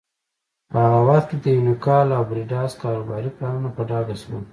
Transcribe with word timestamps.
په 0.69 0.75
هغه 0.83 0.99
وخت 1.09 1.27
کې 1.29 1.37
د 1.39 1.45
یونیکال 1.57 2.07
او 2.17 2.23
بریډاس 2.29 2.71
کاروباري 2.83 3.29
پلانونه 3.37 3.69
په 3.75 3.81
ډاګه 3.89 4.15
شول. 4.21 4.43